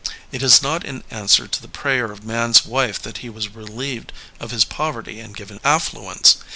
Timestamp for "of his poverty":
4.39-5.19